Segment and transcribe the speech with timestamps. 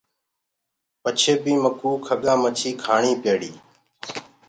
[1.01, 3.59] پچهي بي مڪوُ کڳآ مڇيٚ کآڻيٚ پيڙيٚ۔